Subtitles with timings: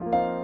[0.00, 0.37] you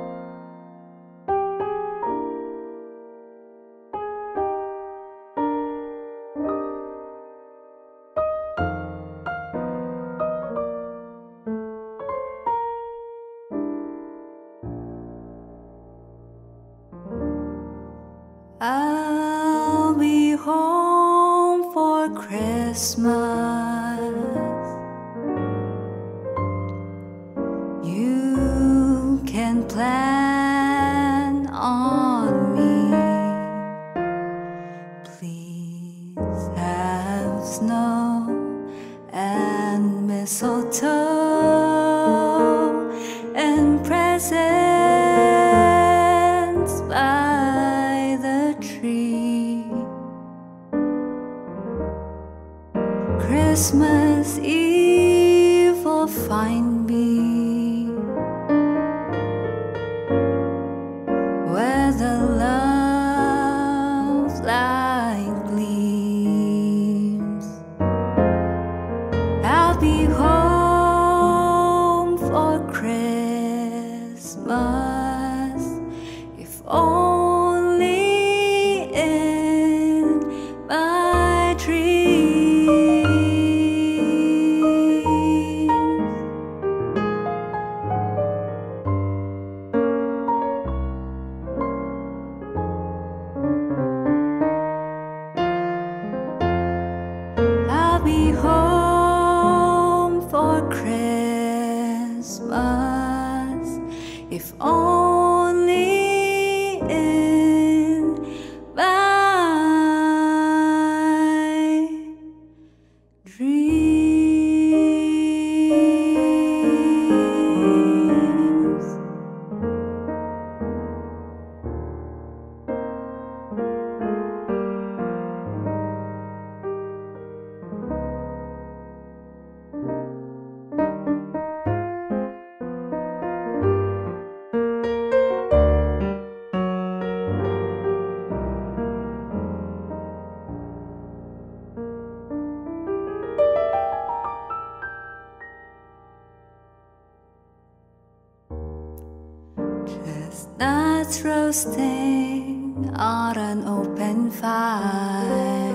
[151.65, 155.75] roasting on an open fire.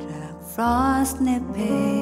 [0.00, 1.95] Jack Frost nipping.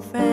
[0.00, 0.27] friend.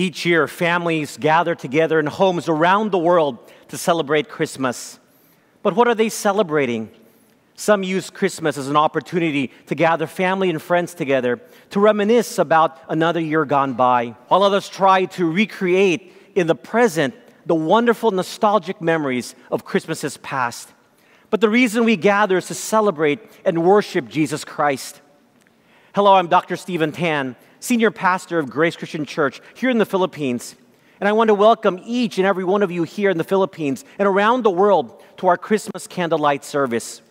[0.00, 3.36] Each year, families gather together in homes around the world
[3.68, 4.98] to celebrate Christmas.
[5.62, 6.90] But what are they celebrating?
[7.54, 11.38] Some use Christmas as an opportunity to gather family and friends together
[11.68, 17.14] to reminisce about another year gone by, while others try to recreate in the present
[17.44, 20.72] the wonderful nostalgic memories of Christmases past.
[21.28, 25.02] But the reason we gather is to celebrate and worship Jesus Christ.
[25.94, 26.56] Hello, I'm Dr.
[26.56, 30.56] Stephen Tan, Senior Pastor of Grace Christian Church here in the Philippines.
[30.98, 33.84] And I want to welcome each and every one of you here in the Philippines
[33.98, 37.02] and around the world to our Christmas candlelight service.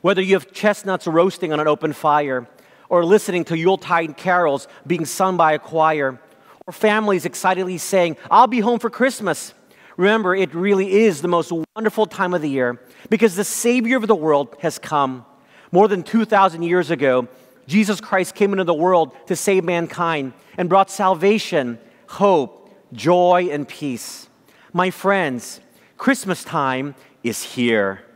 [0.00, 2.48] Whether you have chestnuts roasting on an open fire,
[2.88, 6.18] or listening to Yuletide carols being sung by a choir,
[6.66, 9.52] or families excitedly saying, I'll be home for Christmas.
[9.98, 14.06] Remember, it really is the most wonderful time of the year because the Savior of
[14.06, 15.26] the world has come.
[15.70, 17.28] More than 2,000 years ago,
[17.68, 21.78] Jesus Christ came into the world to save mankind and brought salvation,
[22.08, 24.28] hope, joy, and peace.
[24.72, 25.60] My friends,
[25.98, 28.07] Christmas time is here.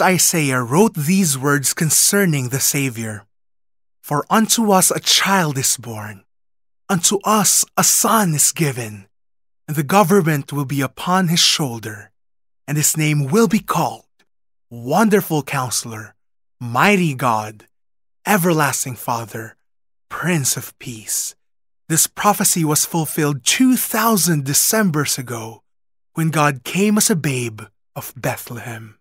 [0.00, 3.26] Prophet Isaiah wrote these words concerning the Savior
[4.02, 6.24] For unto us a child is born,
[6.88, 9.06] unto us a son is given,
[9.68, 12.10] and the government will be upon his shoulder,
[12.66, 14.06] and his name will be called
[14.70, 16.14] Wonderful Counselor,
[16.58, 17.66] Mighty God,
[18.26, 19.56] Everlasting Father,
[20.08, 21.36] Prince of Peace.
[21.88, 25.62] This prophecy was fulfilled 2,000 Decembers ago
[26.14, 27.62] when God came as a babe
[27.94, 28.99] of Bethlehem.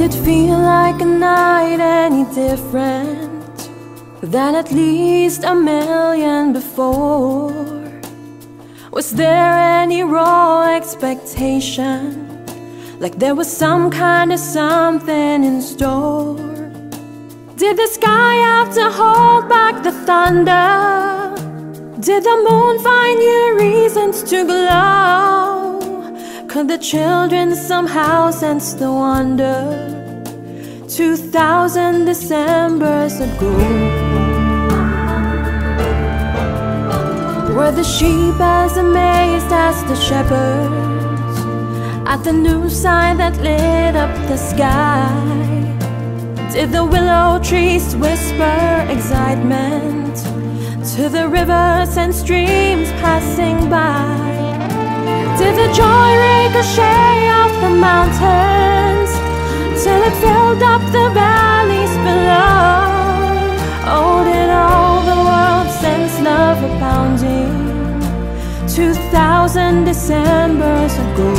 [0.00, 3.68] Did it feel like a night any different
[4.22, 7.52] than at least a million before?
[8.92, 9.52] Was there
[9.82, 12.00] any raw expectation?
[12.98, 16.38] Like there was some kind of something in store?
[17.56, 21.36] Did the sky have to hold back the thunder?
[22.00, 25.59] Did the moon find new reasons to glow?
[26.50, 29.62] Could the children somehow sense the wonder?
[30.88, 33.54] Two thousand Decembers ago.
[37.54, 41.38] Were the sheep as amazed as the shepherds
[42.08, 45.06] at the new sign that lit up the sky?
[46.52, 50.16] Did the willow trees whisper excitement
[50.96, 54.29] to the rivers and streams passing by?
[55.40, 59.10] Did the joy ricochet off the mountains
[59.82, 63.48] till it filled up the valleys below?
[63.88, 67.56] Oh, did all the world sense love abounding?
[68.68, 71.32] Two thousand Decembers ago.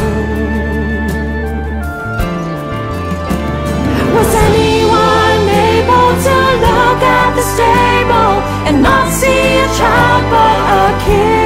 [4.15, 8.33] Was anyone able to look at the stable
[8.67, 11.40] and not see a child but a king?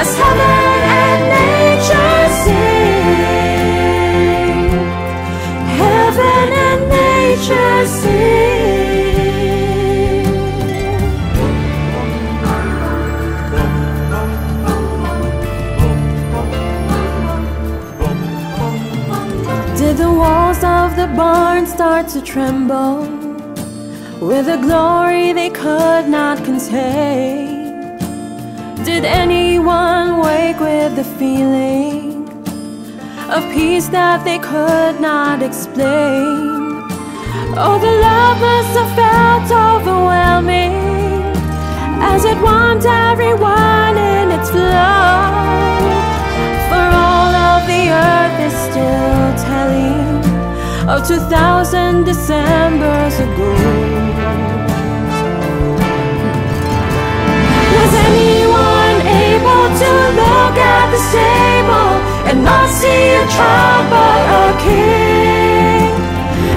[0.00, 3.10] As heaven and nature sing.
[5.80, 8.30] Heaven and nature sing.
[19.80, 22.96] Did the walls of the barn start to tremble
[24.28, 27.39] with a glory they could not contain?
[28.92, 32.26] Did anyone wake with the feeling
[33.30, 36.90] of peace that they could not explain?
[37.54, 40.74] Oh, the love must have felt overwhelming
[42.02, 45.22] as it warmed everyone in its flow.
[46.68, 50.18] For all of the earth is still telling
[50.90, 53.89] of 2,000 Decembers ago.
[59.80, 61.92] To look at the stable
[62.28, 65.88] and not see a child but a king?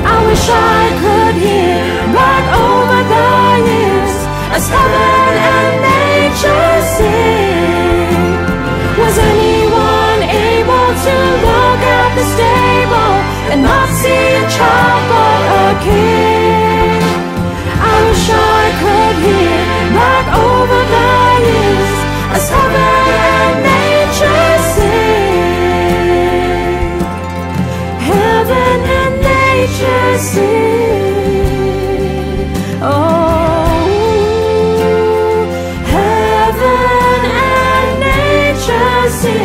[0.04, 3.32] I wish I could hear back over the
[3.70, 4.16] years
[4.56, 8.28] as heaven and nature sing.
[9.00, 10.20] Was anyone
[10.52, 11.16] able to
[11.48, 13.14] look at the stable
[13.56, 17.00] and not see a child but a king?
[17.88, 19.64] I wish I could hear
[19.96, 21.12] back over the
[21.48, 21.94] years
[22.36, 22.93] as heaven
[32.86, 33.68] Oh,
[35.86, 39.44] heaven and nature sing.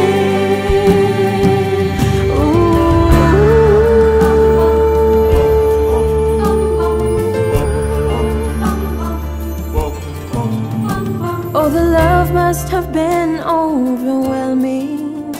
[11.54, 15.34] Oh, the love must have been overwhelming.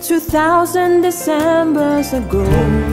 [0.00, 2.91] Two thousand Decembers ago.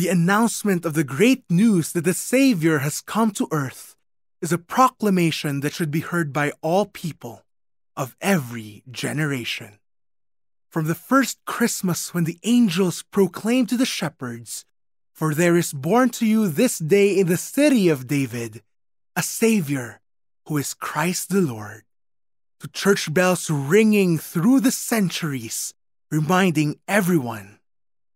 [0.00, 3.96] The announcement of the great news that the Savior has come to earth
[4.40, 7.44] is a proclamation that should be heard by all people
[7.98, 9.78] of every generation.
[10.70, 14.64] From the first Christmas when the angels proclaimed to the shepherds,
[15.12, 18.62] For there is born to you this day in the city of David
[19.14, 20.00] a Savior
[20.46, 21.82] who is Christ the Lord,
[22.60, 25.74] to church bells ringing through the centuries,
[26.10, 27.58] reminding everyone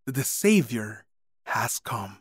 [0.07, 1.04] that the Savior
[1.55, 2.19] has come.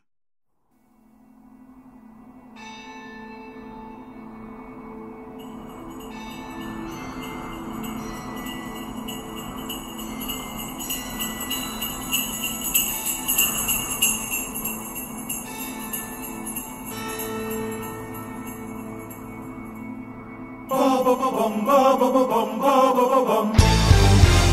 [20.70, 23.48] ba ba ba bum ba ba ba bum ba ba ba bum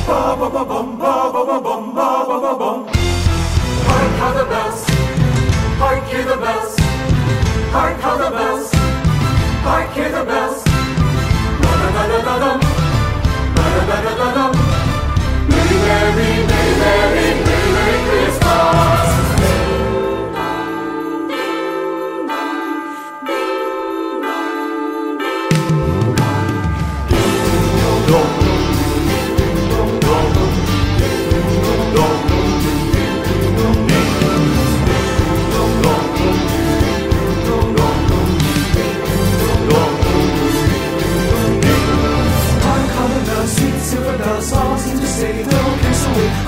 [0.08, 1.29] ba ba ba bum ba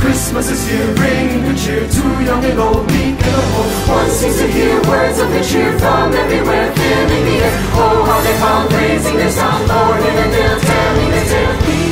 [0.02, 3.71] Christmas is here, bringing good cheer to young and old, meek and old.
[3.88, 7.54] One seems to hear words of good cheer from everywhere, filling the air.
[7.78, 11.91] Oh, how they come, raising their sound, born in a mill, telling their tale.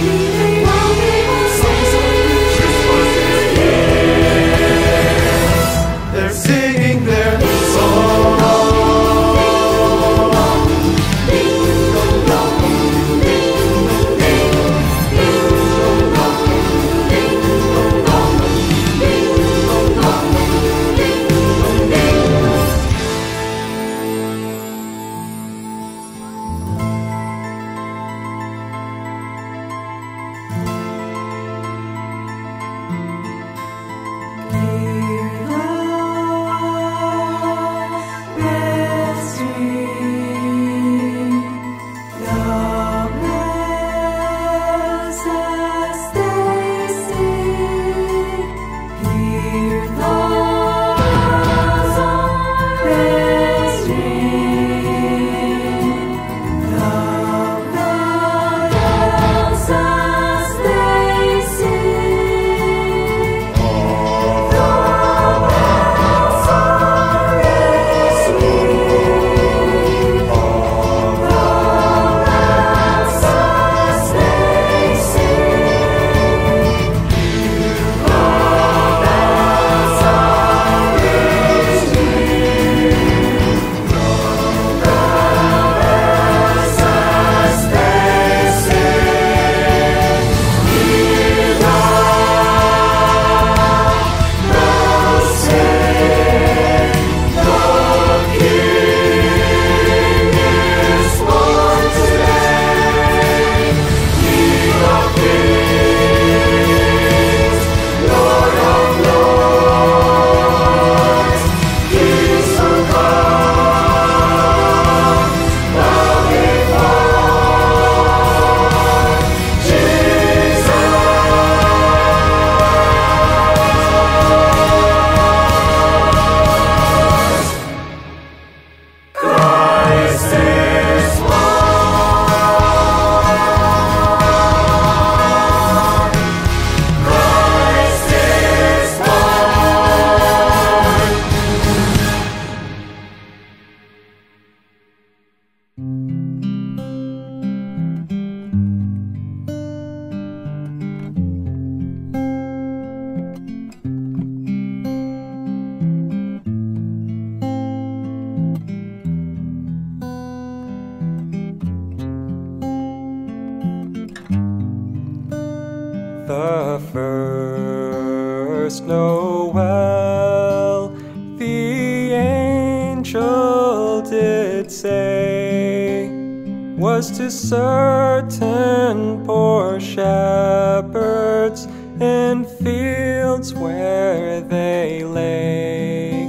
[177.21, 181.67] To certain poor shepherds
[182.01, 186.23] in fields where they lay,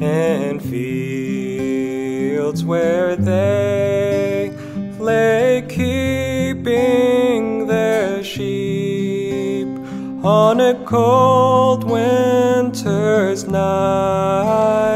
[0.00, 1.84] in fields
[2.64, 4.52] where they
[5.00, 9.66] lay keeping their sheep
[10.24, 14.93] on a cold winter's night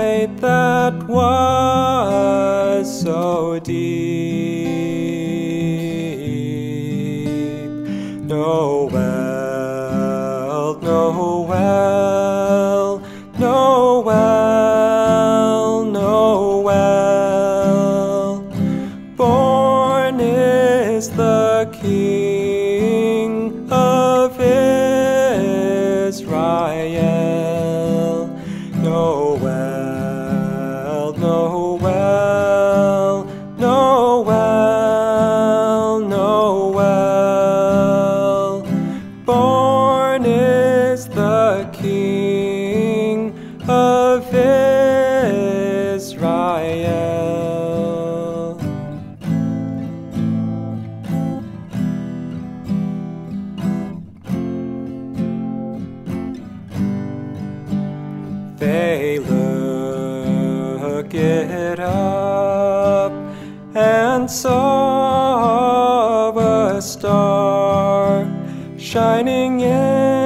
[68.89, 70.18] shining in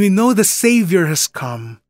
[0.00, 1.80] we know the Savior has come,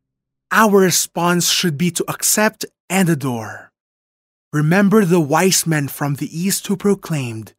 [0.51, 3.71] our response should be to accept and adore.
[4.53, 7.55] Remember the wise men from the east who proclaimed,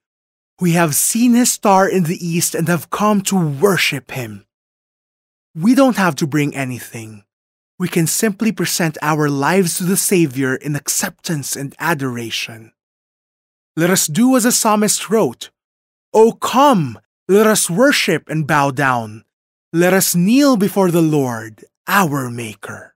[0.60, 4.46] We have seen his star in the east and have come to worship him.
[5.56, 7.24] We don't have to bring anything.
[7.80, 12.74] We can simply present our lives to the Savior in acceptance and adoration.
[13.78, 15.50] Let us do as the psalmist wrote,
[16.14, 19.24] O come, let us worship and bow down.
[19.74, 22.91] Let us kneel before the Lord, our Maker.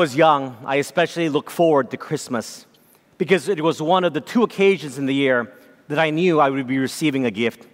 [0.00, 2.64] Was young, I especially looked forward to Christmas
[3.18, 5.52] because it was one of the two occasions in the year
[5.88, 7.68] that I knew I would be receiving a gift,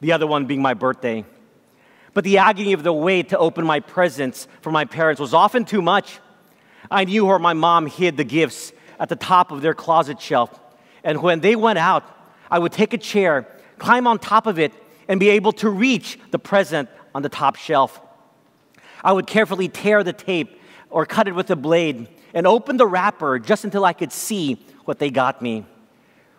[0.00, 1.24] the other one being my birthday.
[2.14, 5.64] But the agony of the wait to open my presents for my parents was often
[5.64, 6.18] too much.
[6.90, 10.58] I knew where my mom hid the gifts at the top of their closet shelf.
[11.04, 12.02] And when they went out,
[12.50, 13.46] I would take a chair,
[13.78, 14.72] climb on top of it,
[15.06, 18.00] and be able to reach the present on the top shelf.
[19.04, 20.57] I would carefully tear the tape
[20.90, 24.64] or cut it with a blade and open the wrapper just until I could see
[24.84, 25.66] what they got me.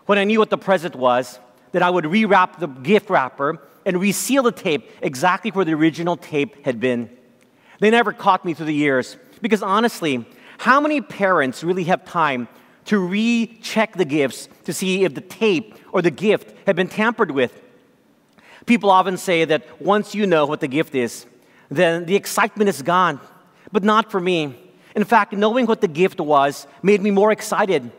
[0.05, 1.39] When I knew what the present was,
[1.71, 6.17] then I would rewrap the gift wrapper and reseal the tape exactly where the original
[6.17, 7.09] tape had been.
[7.79, 10.25] They never caught me through the years because honestly,
[10.57, 12.47] how many parents really have time
[12.85, 17.31] to recheck the gifts to see if the tape or the gift had been tampered
[17.31, 17.61] with?
[18.65, 21.25] People often say that once you know what the gift is,
[21.69, 23.19] then the excitement is gone.
[23.72, 24.55] But not for me.
[24.95, 27.91] In fact, knowing what the gift was made me more excited.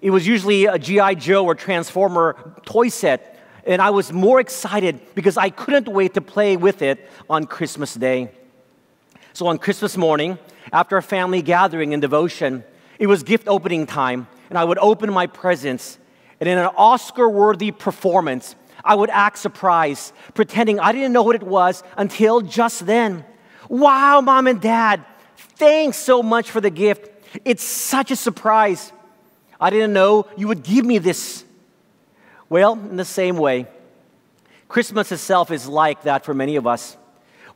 [0.00, 1.14] It was usually a G.I.
[1.14, 6.22] Joe or Transformer toy set, and I was more excited because I couldn't wait to
[6.22, 8.30] play with it on Christmas Day.
[9.34, 10.38] So on Christmas morning,
[10.72, 12.64] after a family gathering and devotion,
[12.98, 15.98] it was gift opening time, and I would open my presents.
[16.40, 21.36] And in an Oscar worthy performance, I would act surprised, pretending I didn't know what
[21.36, 23.24] it was until just then.
[23.68, 25.04] Wow, mom and dad,
[25.60, 27.10] thanks so much for the gift.
[27.44, 28.92] It's such a surprise.
[29.60, 31.44] I didn't know you would give me this.
[32.48, 33.66] Well, in the same way,
[34.68, 36.96] Christmas itself is like that for many of us.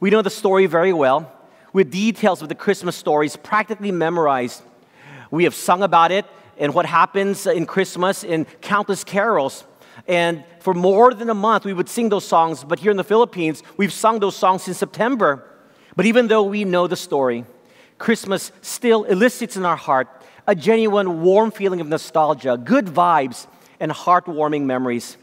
[0.01, 1.33] We know the story very well,
[1.73, 4.63] with details of the Christmas stories practically memorized.
[5.31, 6.27] We have sung about it
[6.59, 9.65] and what happens in Christmas in countless carols.
[10.07, 12.65] And for more than a month, we would sing those songs.
[12.65, 15.43] But here in the Philippines, we've sung those songs in September.
[15.97, 17.47] But even though we know the story,
[17.99, 20.09] Christmas still elicits in our heart
[20.47, 23.47] a genuine warm feeling of nostalgia, good vibes,
[23.81, 25.17] and heartwarming memories.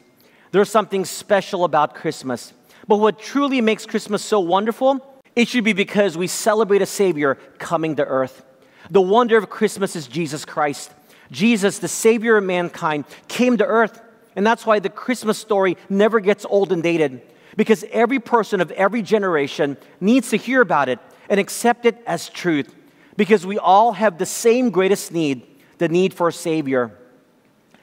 [0.52, 2.54] There's something special about Christmas.
[2.88, 5.06] But what truly makes Christmas so wonderful,
[5.36, 8.44] it should be because we celebrate a Savior coming to earth.
[8.90, 10.92] The wonder of Christmas is Jesus Christ.
[11.32, 14.02] Jesus, the Savior of mankind, came to earth.
[14.36, 17.22] And that's why the Christmas story never gets old and dated,
[17.56, 21.00] because every person of every generation needs to hear about it
[21.32, 22.76] and accept it as truth,
[23.16, 26.92] because we all have the same greatest need the need for a Savior,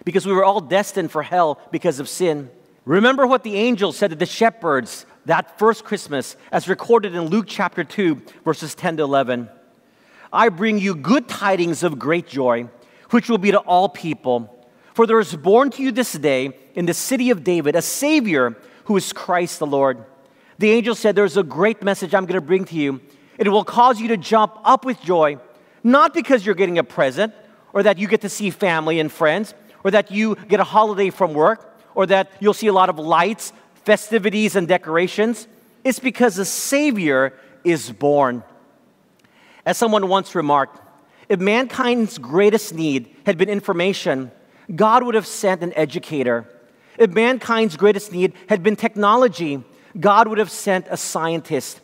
[0.05, 2.49] because we were all destined for hell because of sin.
[2.85, 7.47] Remember what the angel said to the shepherds that first Christmas, as recorded in Luke
[7.49, 9.49] chapter 2, verses 10 to 11.
[10.33, 12.69] I bring you good tidings of great joy,
[13.11, 14.55] which will be to all people.
[14.95, 18.57] For there is born to you this day in the city of David a Savior
[18.85, 20.05] who is Christ the Lord.
[20.59, 23.01] The angel said, There's a great message I'm going to bring to you.
[23.39, 25.39] It will cause you to jump up with joy,
[25.83, 27.33] not because you're getting a present,
[27.73, 31.11] or that you get to see family and friends, or that you get a holiday
[31.11, 33.53] from work, or that you'll see a lot of lights,
[33.85, 35.47] festivities, and decorations.
[35.85, 37.33] It's because a Savior
[37.65, 38.43] is born.
[39.65, 40.81] As someone once remarked,
[41.29, 44.33] if mankind's greatest need had been information,
[44.75, 46.47] God would have sent an educator.
[46.99, 49.63] If mankind's greatest need had been technology,
[49.99, 51.81] God would have sent a scientist.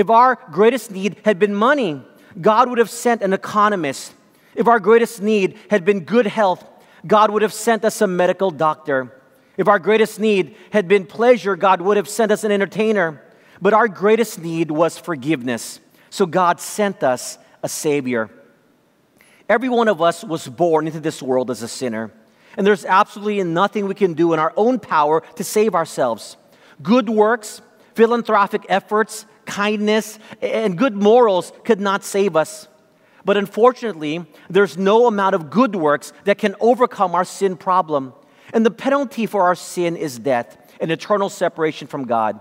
[0.00, 2.02] If our greatest need had been money,
[2.40, 4.14] God would have sent an economist.
[4.54, 6.64] If our greatest need had been good health,
[7.06, 9.14] God would have sent us a medical doctor.
[9.58, 13.22] If our greatest need had been pleasure, God would have sent us an entertainer.
[13.60, 15.80] But our greatest need was forgiveness.
[16.08, 18.30] So God sent us a Savior.
[19.50, 22.10] Every one of us was born into this world as a sinner.
[22.56, 26.38] And there's absolutely nothing we can do in our own power to save ourselves.
[26.82, 27.60] Good works,
[27.94, 32.68] philanthropic efforts, kindness, and good morals could not save us.
[33.24, 38.14] But unfortunately, there's no amount of good works that can overcome our sin problem.
[38.54, 42.40] And the penalty for our sin is death and eternal separation from God.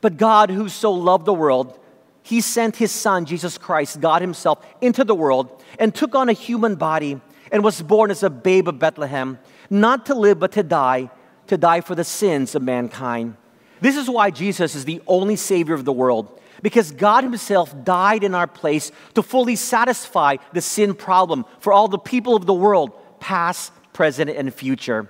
[0.00, 1.78] But God, who so loved the world,
[2.22, 6.32] he sent his son, Jesus Christ, God himself, into the world and took on a
[6.32, 7.20] human body
[7.52, 9.38] and was born as a babe of Bethlehem,
[9.70, 11.10] not to live but to die,
[11.46, 13.36] to die for the sins of mankind.
[13.80, 18.24] This is why Jesus is the only Savior of the world, because God Himself died
[18.24, 22.54] in our place to fully satisfy the sin problem for all the people of the
[22.54, 25.08] world, past, present, and future.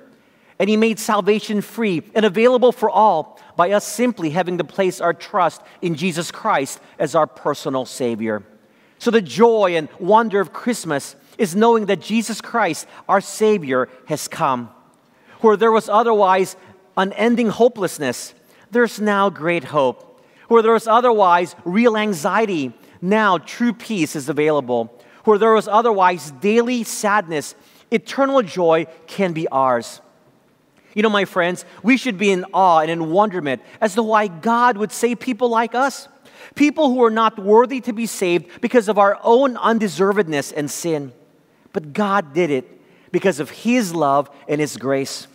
[0.59, 5.01] And He made salvation free and available for all by us simply having to place
[5.01, 8.43] our trust in Jesus Christ as our personal Savior.
[8.99, 14.27] So, the joy and wonder of Christmas is knowing that Jesus Christ, our Savior, has
[14.27, 14.71] come.
[15.41, 16.57] Where there was otherwise
[16.97, 18.35] unending hopelessness,
[18.71, 20.03] there's now great hope.
[20.49, 24.93] Where there was otherwise real anxiety, Now, true peace is available.
[25.25, 27.55] Where there was otherwise daily sadness,
[27.91, 30.01] eternal joy can be ours.
[30.95, 34.29] You know, my friends, we should be in awe and in wonderment as to why
[34.29, 36.09] God would save people like us.
[36.55, 41.13] People who are not worthy to be saved because of our own undeservedness and sin.
[41.73, 42.67] But God did it
[43.13, 45.27] because of His love and His grace.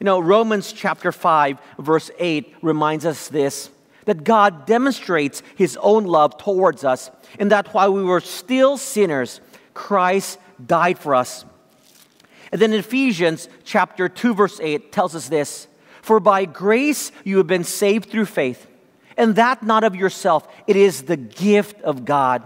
[0.00, 3.70] You know, Romans chapter 5, verse 8 reminds us this
[4.06, 9.40] that God demonstrates His own love towards us, and that while we were still sinners,
[9.72, 11.44] Christ died for us.
[12.52, 15.68] And then Ephesians chapter 2, verse 8 tells us this
[16.02, 18.66] For by grace you have been saved through faith,
[19.16, 22.42] and that not of yourself, it is the gift of God.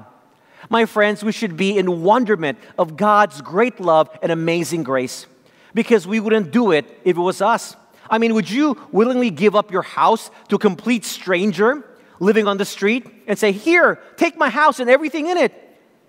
[0.71, 5.27] My friends, we should be in wonderment of God's great love and amazing grace
[5.75, 7.77] because we wouldn't do it if it was us.
[8.11, 11.85] I mean, would you willingly give up your house to a complete stranger
[12.21, 15.53] living on the street and say, Here, take my house and everything in it?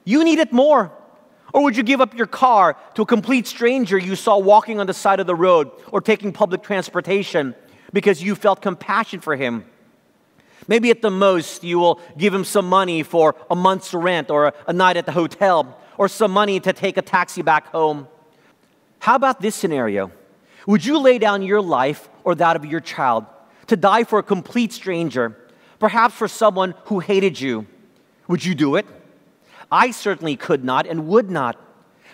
[0.06, 0.92] You need it more.
[1.54, 4.88] Or would you give up your car to a complete stranger you saw walking on
[4.88, 7.56] the side of the road or taking public transportation
[7.92, 9.66] because you felt compassion for him?
[10.68, 14.54] Maybe at the most, you will give him some money for a month's rent or
[14.68, 18.08] a night at the hotel or some money to take a taxi back home.
[19.00, 20.12] How about this scenario?
[20.68, 23.26] Would you lay down your life or that of your child
[23.68, 25.38] to die for a complete stranger,
[25.80, 27.66] perhaps for someone who hated you?
[28.28, 28.86] Would you do it?
[29.72, 31.60] I certainly could not and would not.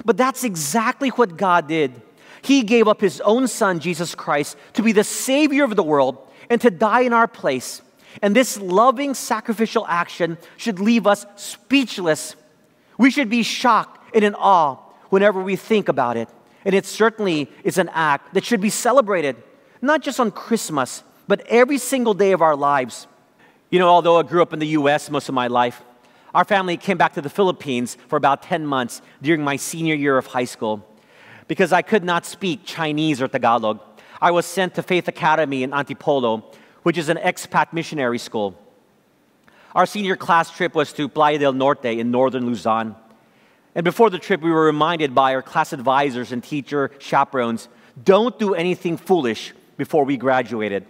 [0.03, 2.01] But that's exactly what God did.
[2.41, 6.17] He gave up His own Son, Jesus Christ, to be the Savior of the world
[6.49, 7.81] and to die in our place.
[8.21, 12.35] And this loving sacrificial action should leave us speechless.
[12.97, 14.75] We should be shocked and in awe
[15.09, 16.29] whenever we think about it.
[16.65, 19.35] And it certainly is an act that should be celebrated,
[19.81, 23.07] not just on Christmas, but every single day of our lives.
[23.69, 25.81] You know, although I grew up in the US most of my life,
[26.33, 30.17] our family came back to the Philippines for about 10 months during my senior year
[30.17, 30.85] of high school.
[31.47, 33.79] Because I could not speak Chinese or Tagalog,
[34.19, 36.43] I was sent to Faith Academy in Antipolo,
[36.83, 38.59] which is an expat missionary school.
[39.75, 42.95] Our senior class trip was to Playa del Norte in northern Luzon.
[43.75, 47.67] And before the trip, we were reminded by our class advisors and teacher chaperones
[48.01, 50.85] don't do anything foolish before we graduated.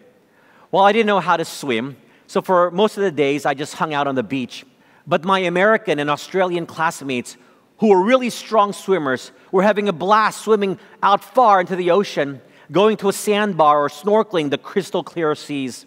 [0.72, 3.74] Well, I didn't know how to swim, so for most of the days, I just
[3.74, 4.66] hung out on the beach.
[5.08, 7.38] But my American and Australian classmates,
[7.80, 12.42] who were really strong swimmers, were having a blast swimming out far into the ocean,
[12.72, 15.86] going to a sandbar or snorkeling the crystal clear seas.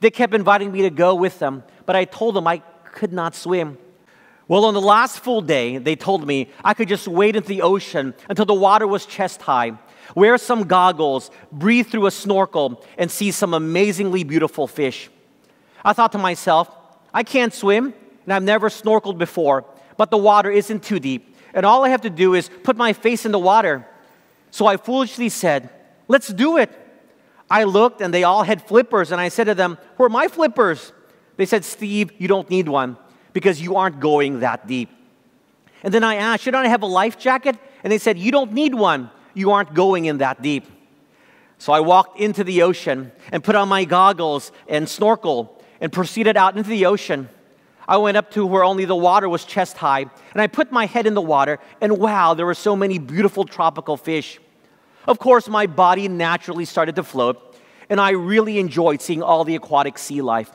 [0.00, 2.58] They kept inviting me to go with them, but I told them I
[2.92, 3.78] could not swim.
[4.46, 7.62] Well, on the last full day, they told me I could just wade into the
[7.62, 9.78] ocean until the water was chest high,
[10.14, 15.08] wear some goggles, breathe through a snorkel, and see some amazingly beautiful fish.
[15.82, 16.68] I thought to myself,
[17.12, 19.64] I can't swim, and I've never snorkeled before,
[19.96, 22.92] but the water isn't too deep, and all I have to do is put my
[22.92, 23.86] face in the water.
[24.50, 25.70] So I foolishly said,
[26.06, 26.70] Let's do it.
[27.48, 30.28] I looked, and they all had flippers, and I said to them, Where are my
[30.28, 30.92] flippers?
[31.36, 32.98] They said, Steve, you don't need one
[33.34, 34.88] because you aren't going that deep.
[35.82, 37.56] And then I asked, Should I have a life jacket?
[37.82, 39.10] And they said, You don't need one.
[39.34, 40.64] You aren't going in that deep.
[41.58, 46.36] So I walked into the ocean and put on my goggles and snorkel and proceeded
[46.36, 47.28] out into the ocean.
[47.86, 50.86] I went up to where only the water was chest high, and I put my
[50.86, 54.40] head in the water, and wow, there were so many beautiful tropical fish.
[55.06, 57.56] Of course, my body naturally started to float,
[57.90, 60.50] and I really enjoyed seeing all the aquatic sea life.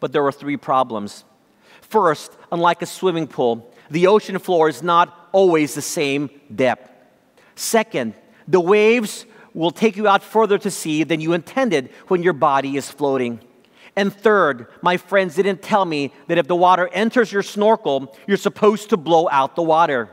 [0.00, 1.24] But there were three problems.
[1.88, 6.90] First, unlike a swimming pool, the ocean floor is not always the same depth.
[7.54, 8.14] Second,
[8.46, 12.76] the waves will take you out further to sea than you intended when your body
[12.76, 13.40] is floating.
[13.96, 18.36] And third, my friends didn't tell me that if the water enters your snorkel, you're
[18.36, 20.08] supposed to blow out the water.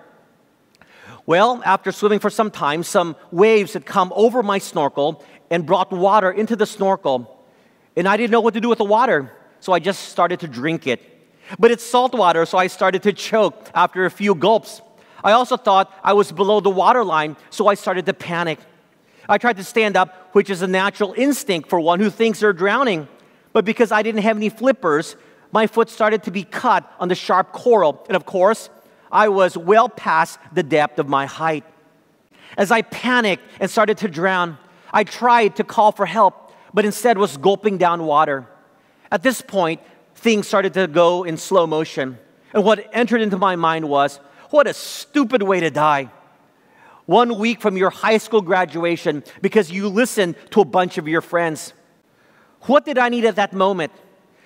[1.28, 5.92] Well, after swimming for some time, some waves had come over my snorkel and brought
[5.92, 7.46] water into the snorkel.
[7.96, 10.48] And I didn't know what to do with the water, so I just started to
[10.48, 11.15] drink it.
[11.60, 14.82] But it's salt water, so I started to choke after a few gulps.
[15.24, 18.60] I also thought I was below the waterline, so I started to panic.
[19.28, 22.54] I tried to stand up, which is a natural instinct for one who thinks they're
[22.54, 23.08] drowning.
[23.54, 25.16] But because I didn't have any flippers,
[25.52, 28.04] my foot started to be cut on the sharp coral.
[28.08, 28.70] And of course,
[29.12, 31.64] I was well past the depth of my height.
[32.58, 34.58] As I panicked and started to drown,
[34.92, 38.48] I tried to call for help, but instead was gulping down water.
[39.12, 39.82] At this point,
[40.26, 42.18] things started to go in slow motion.
[42.52, 44.20] And what entered into my mind was,
[44.50, 46.10] what a stupid way to die.
[47.06, 51.22] One week from your high school graduation because you listened to a bunch of your
[51.22, 51.74] friends.
[52.62, 53.92] What did I need at that moment?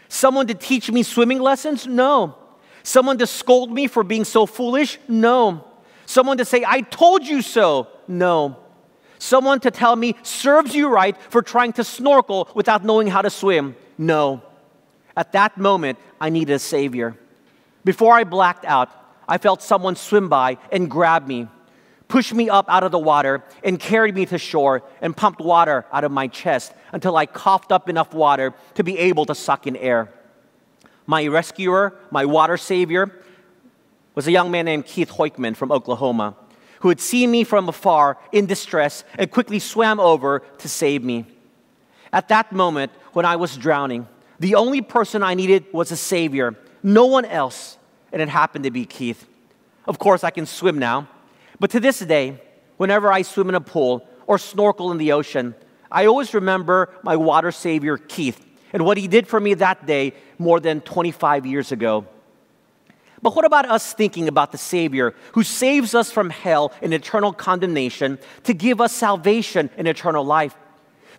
[0.09, 1.87] Someone to teach me swimming lessons?
[1.87, 2.35] No.
[2.83, 4.99] Someone to scold me for being so foolish?
[5.07, 5.63] No.
[6.05, 7.87] Someone to say, I told you so?
[8.05, 8.57] No.
[9.17, 13.29] Someone to tell me, serves you right for trying to snorkel without knowing how to
[13.29, 13.77] swim?
[13.97, 14.43] No.
[15.15, 17.15] At that moment, I needed a Savior.
[17.83, 18.89] Before I blacked out,
[19.27, 21.47] I felt someone swim by and grab me,
[22.07, 25.85] push me up out of the water, and carried me to shore and pumped water
[25.91, 29.67] out of my chest until I coughed up enough water to be able to suck
[29.67, 30.11] in air.
[31.05, 33.11] My rescuer, my water savior,
[34.15, 36.35] was a young man named Keith Hoykman from Oklahoma
[36.79, 41.25] who had seen me from afar in distress and quickly swam over to save me.
[42.11, 44.07] At that moment, when I was drowning,
[44.39, 47.77] the only person I needed was a savior, no one else,
[48.11, 49.27] and it happened to be Keith.
[49.85, 51.07] Of course, I can swim now,
[51.59, 52.41] but to this day,
[52.77, 55.55] whenever I swim in a pool or snorkel in the ocean,
[55.91, 60.13] I always remember my water savior, Keith, and what he did for me that day
[60.37, 62.05] more than 25 years ago.
[63.21, 67.33] But what about us thinking about the Savior who saves us from hell and eternal
[67.33, 70.55] condemnation to give us salvation and eternal life?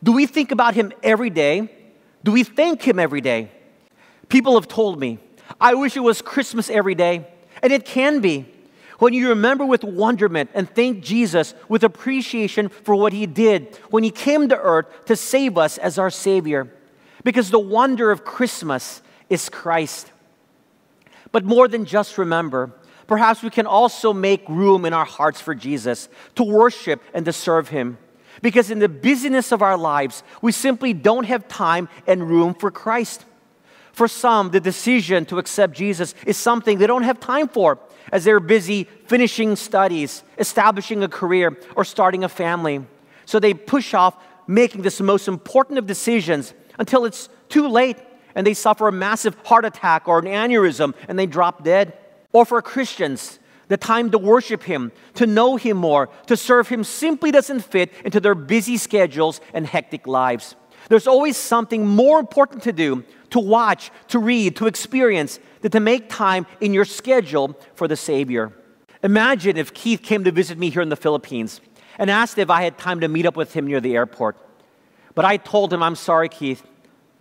[0.02, 1.68] Do we think about Him every day?
[2.22, 3.50] Do we thank Him every day?
[4.28, 5.18] People have told me,
[5.60, 7.26] I wish it was Christmas every day.
[7.62, 8.46] And it can be.
[8.98, 14.04] When you remember with wonderment and thank Jesus with appreciation for what He did when
[14.04, 16.72] He came to earth to save us as our Savior.
[17.24, 20.12] Because the wonder of Christmas is Christ.
[21.32, 22.72] But more than just remember,
[23.06, 27.32] perhaps we can also make room in our hearts for Jesus to worship and to
[27.32, 27.98] serve Him.
[28.42, 32.70] Because in the busyness of our lives, we simply don't have time and room for
[32.70, 33.24] Christ.
[33.92, 37.78] For some, the decision to accept Jesus is something they don't have time for
[38.12, 42.84] as they're busy finishing studies, establishing a career, or starting a family.
[43.26, 44.16] So they push off
[44.46, 47.96] making this most important of decisions until it's too late
[48.34, 51.96] and they suffer a massive heart attack or an aneurysm and they drop dead.
[52.32, 53.39] Or for Christians,
[53.70, 57.92] the time to worship Him, to know Him more, to serve Him simply doesn't fit
[58.04, 60.56] into their busy schedules and hectic lives.
[60.88, 65.78] There's always something more important to do, to watch, to read, to experience, than to
[65.78, 68.52] make time in your schedule for the Savior.
[69.04, 71.60] Imagine if Keith came to visit me here in the Philippines
[71.96, 74.36] and asked if I had time to meet up with him near the airport.
[75.14, 76.64] But I told him, I'm sorry, Keith,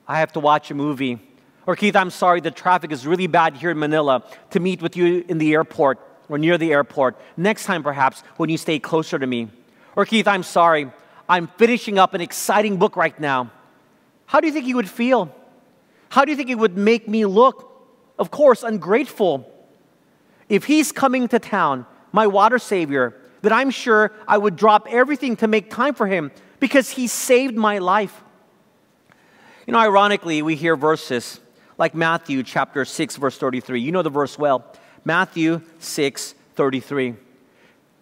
[0.07, 1.19] I have to watch a movie.
[1.67, 4.97] Or, Keith, I'm sorry, the traffic is really bad here in Manila to meet with
[4.97, 7.19] you in the airport or near the airport.
[7.35, 9.49] Next time, perhaps, when you stay closer to me.
[9.95, 10.89] Or, Keith, I'm sorry,
[11.27, 13.51] I'm finishing up an exciting book right now.
[14.27, 15.35] How do you think he would feel?
[16.09, 17.65] How do you think it would make me look?
[18.17, 19.51] Of course, ungrateful.
[20.47, 25.35] If he's coming to town, my water savior, then I'm sure I would drop everything
[25.37, 28.23] to make time for him because he saved my life.
[29.65, 31.39] You know, ironically, we hear verses
[31.77, 33.79] like Matthew chapter 6, verse 33.
[33.79, 34.73] You know the verse well.
[35.05, 37.15] Matthew 6, 33.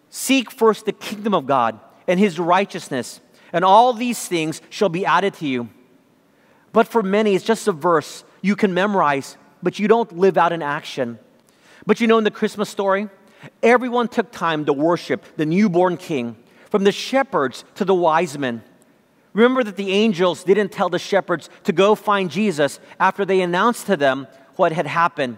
[0.09, 3.21] Seek first the kingdom of God and his righteousness,
[3.53, 5.69] and all these things shall be added to you.
[6.73, 10.51] But for many, it's just a verse you can memorize, but you don't live out
[10.51, 11.19] in action.
[11.85, 13.09] But you know, in the Christmas story,
[13.63, 16.35] everyone took time to worship the newborn king,
[16.69, 18.61] from the shepherds to the wise men.
[19.33, 23.85] Remember that the angels didn't tell the shepherds to go find Jesus after they announced
[23.85, 25.37] to them what had happened.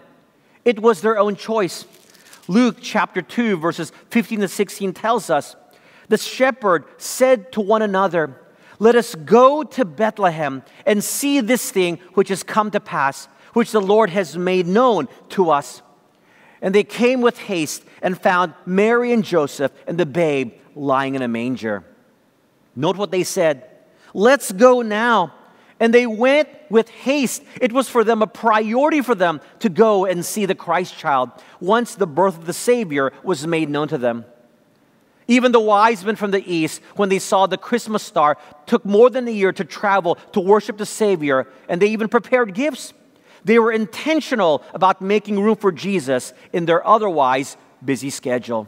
[0.70, 1.86] It was their own choice.
[2.48, 5.56] Luke chapter 2, verses 15 to 16 tells us
[6.10, 8.40] the shepherd said to one another,
[8.78, 13.72] Let us go to Bethlehem and see this thing which has come to pass, which
[13.72, 15.82] the Lord has made known to us.
[16.62, 21.24] And they came with haste and found Mary and Joseph and the babe lying in
[21.24, 21.84] a manger.
[22.76, 23.68] Note what they said.
[24.14, 25.34] Let's go now.
[25.80, 27.42] And they went with haste.
[27.62, 31.32] It was for them a priority for them to go and see the Christ child
[31.60, 34.26] once the birth of the Savior was made known to them.
[35.30, 39.12] Even the wise men from the east, when they saw the Christmas star, took more
[39.12, 42.94] than a year to travel to worship the Savior, and they even prepared gifts.
[43.46, 48.68] They were intentional about making room for Jesus in their otherwise busy schedule.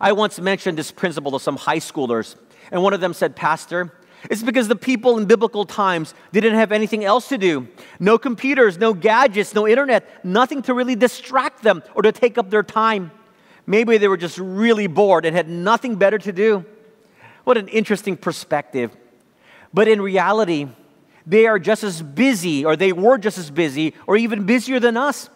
[0.00, 2.34] I once mentioned this principle to some high schoolers,
[2.72, 3.92] and one of them said, Pastor,
[4.30, 7.68] it's because the people in biblical times didn't have anything else to do.
[8.00, 12.50] No computers, no gadgets, no internet, nothing to really distract them or to take up
[12.50, 13.10] their time.
[13.66, 16.64] Maybe they were just really bored and had nothing better to do.
[17.44, 18.90] What an interesting perspective.
[19.74, 20.68] But in reality,
[21.26, 24.96] they are just as busy, or they were just as busy, or even busier than
[24.96, 25.28] us.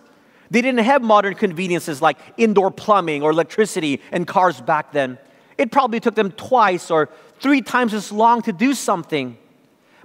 [0.51, 5.19] They didn't have modern conveniences like indoor plumbing or electricity and cars back then.
[5.61, 9.37] It probably took them twice or three times as long to do something.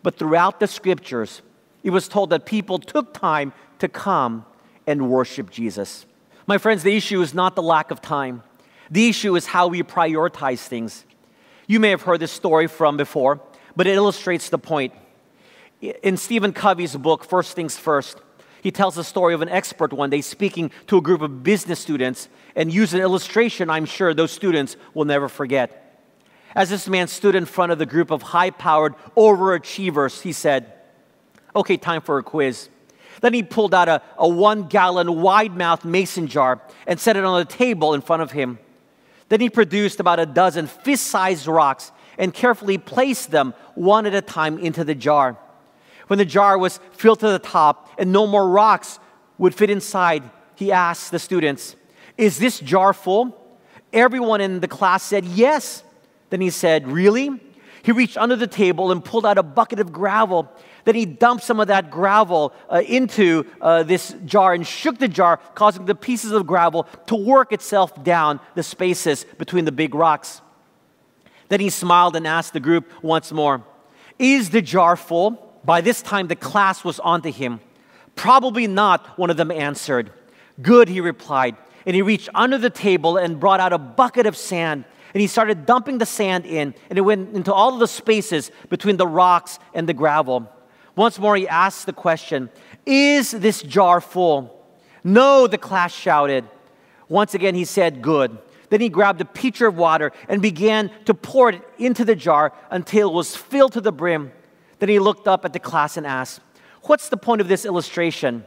[0.04, 1.42] But throughout the scriptures,
[1.82, 4.46] it was told that people took time to come
[4.86, 6.06] and worship Jesus.
[6.46, 8.44] My friends, the issue is not the lack of time,
[8.92, 11.06] the issue is how we prioritize things.
[11.68, 13.40] You may have heard this story from before,
[13.78, 14.94] but it illustrates the point.
[15.80, 18.20] In Stephen Covey's book, First Things First,
[18.62, 21.80] he tells the story of an expert one day speaking to a group of business
[21.80, 25.82] students and use an illustration I'm sure those students will never forget.
[26.56, 30.72] As this man stood in front of the group of high powered overachievers, he said,
[31.56, 32.70] Okay, time for a quiz.
[33.22, 37.24] Then he pulled out a, a one gallon wide mouthed mason jar and set it
[37.24, 38.60] on the table in front of him.
[39.30, 44.14] Then he produced about a dozen fist sized rocks and carefully placed them one at
[44.14, 45.38] a time into the jar.
[46.08, 49.00] When the jar was filled to the top and no more rocks
[49.38, 50.24] would fit inside,
[50.56, 51.76] he asked the students,
[52.18, 53.38] Is this jar full?
[53.92, 55.84] Everyone in the class said yes.
[56.30, 57.42] Then he said, Really?
[57.84, 60.52] He reached under the table and pulled out a bucket of gravel.
[60.86, 65.08] Then he dumped some of that gravel uh, into uh, this jar and shook the
[65.08, 69.94] jar, causing the pieces of gravel to work itself down the spaces between the big
[69.94, 70.42] rocks.
[71.50, 73.64] Then he smiled and asked the group once more,
[74.18, 75.42] Is the jar full?
[75.64, 77.60] By this time, the class was onto him.
[78.16, 80.12] Probably not, one of them answered.
[80.62, 81.56] Good, he replied.
[81.86, 84.86] And he reached under the table and brought out a bucket of sand.
[85.14, 88.52] And he started dumping the sand in, and it went into all of the spaces
[88.70, 90.52] between the rocks and the gravel.
[90.96, 92.50] Once more, he asked the question
[92.86, 94.52] Is this jar full?
[95.04, 96.46] No, the class shouted.
[97.08, 98.38] Once again, he said, Good.
[98.70, 102.52] Then he grabbed a pitcher of water and began to pour it into the jar
[102.72, 104.32] until it was filled to the brim.
[104.80, 106.42] Then he looked up at the class and asked,
[106.84, 108.44] What's the point of this illustration?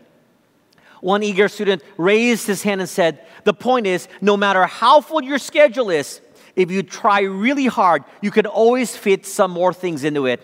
[1.01, 5.23] One eager student raised his hand and said, The point is, no matter how full
[5.23, 6.21] your schedule is,
[6.57, 10.43] if you try really hard, you can always fit some more things into it.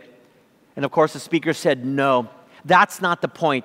[0.76, 2.28] And of course, the speaker said, No,
[2.64, 3.64] that's not the point.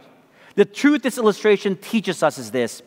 [0.56, 2.82] The truth this illustration teaches us is this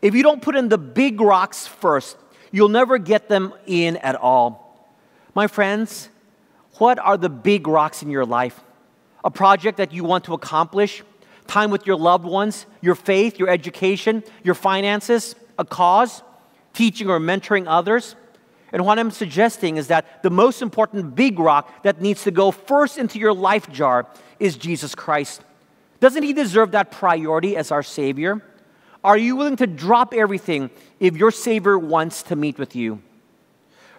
[0.00, 2.16] if you don't put in the big rocks first,
[2.52, 4.88] you'll never get them in at all.
[5.34, 6.08] My friends,
[6.74, 8.60] what are the big rocks in your life?
[9.24, 11.02] A project that you want to accomplish?
[11.48, 12.66] Time with your loved ones?
[12.80, 13.38] Your faith?
[13.38, 14.22] Your education?
[14.44, 15.34] Your finances?
[15.58, 16.22] A cause?
[16.74, 18.14] Teaching or mentoring others?
[18.70, 22.50] And what I'm suggesting is that the most important big rock that needs to go
[22.50, 24.06] first into your life jar
[24.38, 25.42] is Jesus Christ.
[26.00, 28.42] Doesn't he deserve that priority as our Savior?
[29.02, 30.70] Are you willing to drop everything
[31.00, 33.00] if your Savior wants to meet with you?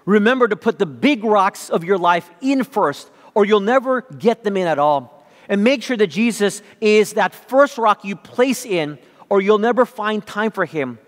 [0.06, 4.44] Remember to put the big rocks of your life in first, or you'll never get
[4.44, 5.19] them in at all.
[5.50, 9.86] And make sure that Jesus is that first rock you place in, or you'll never
[9.86, 11.00] find time for Him.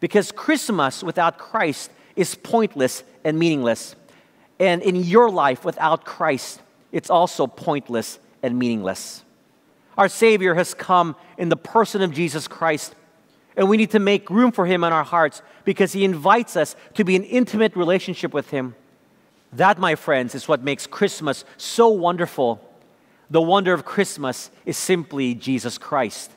[0.00, 3.96] Because Christmas without Christ is pointless and meaningless.
[4.58, 6.62] And in your life without Christ,
[6.92, 9.24] it's also pointless and meaningless.
[9.98, 12.94] Our Savior has come in the person of Jesus Christ,
[13.56, 16.76] and we need to make room for Him in our hearts because He invites us
[16.94, 18.74] to be in intimate relationship with Him.
[19.52, 22.66] That, my friends, is what makes Christmas so wonderful.
[23.32, 26.30] The wonder of Christmas is simply Jesus Christ.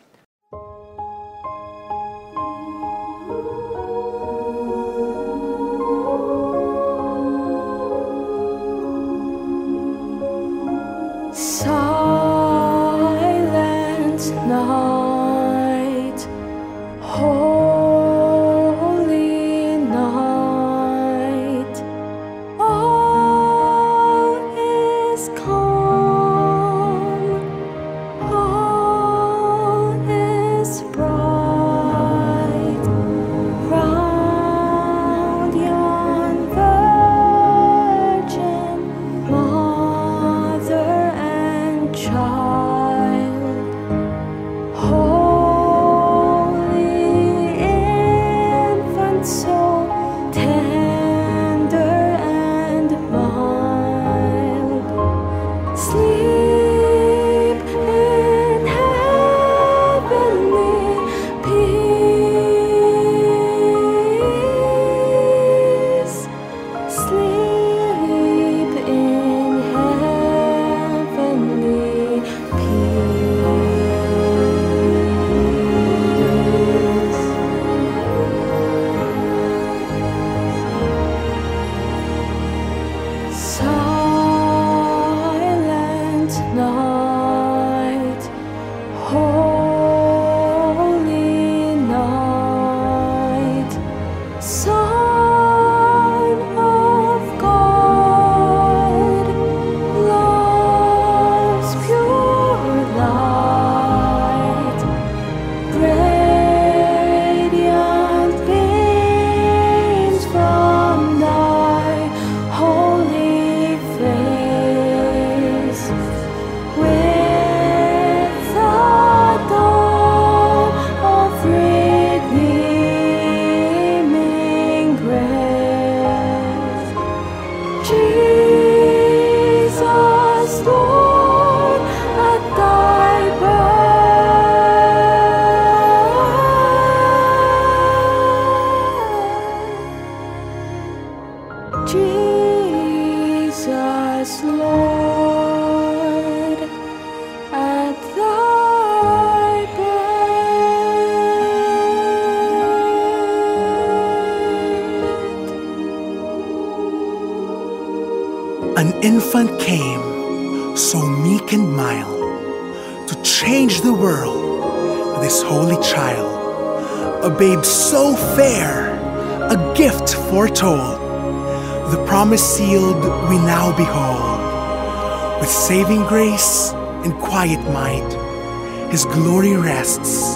[178.95, 180.35] His glory rests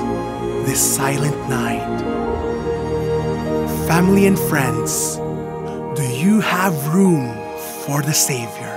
[0.68, 2.01] this silent night.
[3.88, 5.16] Family and friends,
[5.95, 7.38] do you have room
[7.86, 8.68] for the Savior?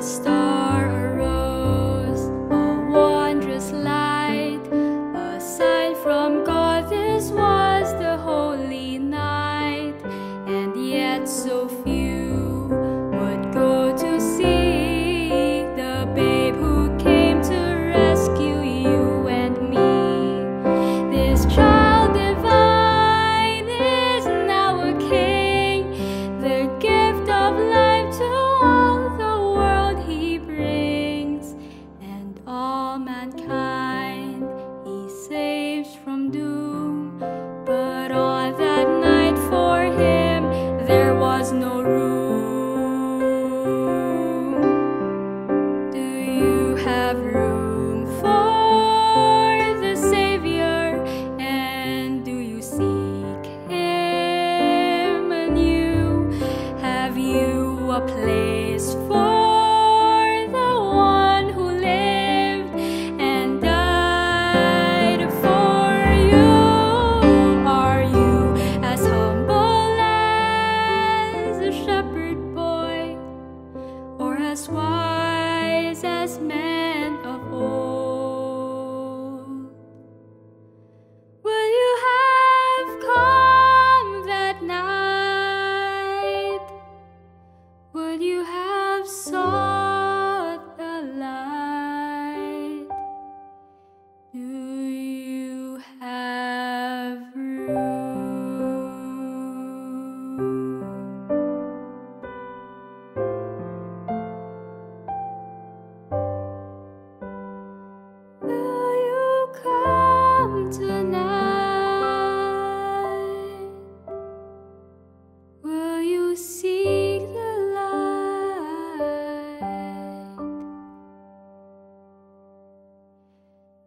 [0.00, 0.49] stars.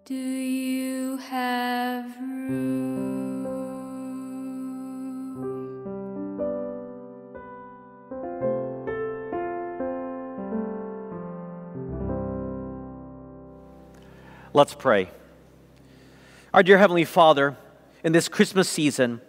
[0.06, 3.46] Do you have room?
[14.52, 15.10] Let's pray.
[16.54, 17.56] Our dear Heavenly Father,
[18.04, 19.22] in this Christmas season,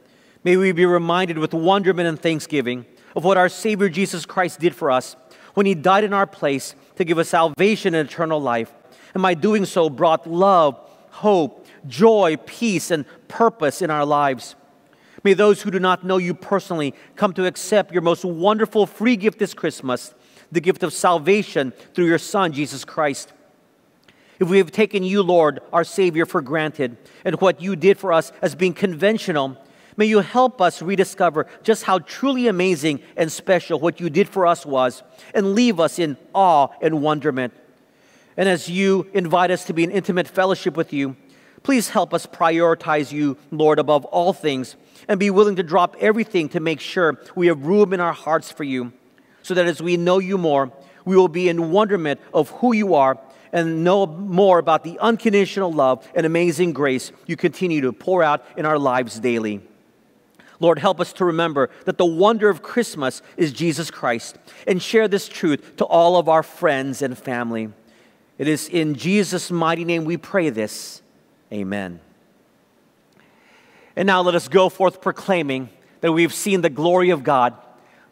[0.42, 4.74] may we be reminded with wonderment and thanksgiving of what our Savior Jesus Christ did
[4.74, 5.14] for us
[5.54, 8.74] when He died in our place to give us salvation and eternal life
[9.14, 10.78] and by doing so, brought love,
[11.10, 14.56] hope, joy, peace, and purpose in our lives.
[15.22, 19.16] May those who do not know you personally come to accept your most wonderful free
[19.16, 20.12] gift this Christmas,
[20.52, 23.32] the gift of salvation through your Son, Jesus Christ.
[24.38, 28.12] If we have taken you, Lord, our Savior, for granted, and what you did for
[28.12, 29.56] us as being conventional,
[29.96, 34.46] may you help us rediscover just how truly amazing and special what you did for
[34.46, 35.02] us was,
[35.34, 37.54] and leave us in awe and wonderment.
[38.36, 41.16] And as you invite us to be in intimate fellowship with you,
[41.62, 44.76] please help us prioritize you, Lord, above all things,
[45.08, 48.50] and be willing to drop everything to make sure we have room in our hearts
[48.50, 48.92] for you,
[49.42, 50.72] so that as we know you more,
[51.04, 53.18] we will be in wonderment of who you are
[53.52, 58.44] and know more about the unconditional love and amazing grace you continue to pour out
[58.56, 59.60] in our lives daily.
[60.60, 65.08] Lord, help us to remember that the wonder of Christmas is Jesus Christ and share
[65.08, 67.72] this truth to all of our friends and family.
[68.38, 71.02] It is in Jesus' mighty name we pray this.
[71.52, 72.00] Amen.
[73.96, 75.70] And now let us go forth proclaiming
[76.00, 77.54] that we've seen the glory of God,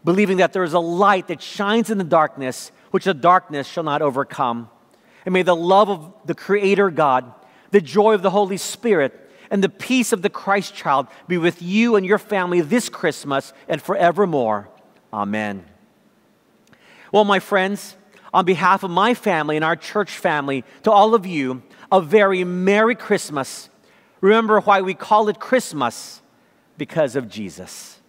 [0.04, 3.82] believing that there is a light that shines in the darkness, which the darkness shall
[3.82, 4.70] not overcome.
[5.24, 7.32] And may the love of the Creator God,
[7.70, 9.18] the joy of the Holy Spirit,
[9.50, 13.52] and the peace of the Christ child be with you and your family this Christmas
[13.68, 14.68] and forevermore.
[15.12, 15.64] Amen.
[17.12, 17.96] Well, my friends,
[18.34, 22.44] on behalf of my family and our church family, to all of you, a very
[22.44, 23.68] Merry Christmas.
[24.20, 26.22] Remember why we call it Christmas
[26.76, 28.01] because of Jesus.